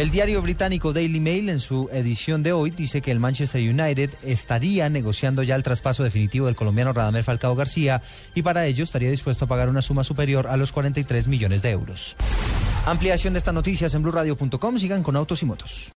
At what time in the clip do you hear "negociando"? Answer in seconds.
4.88-5.42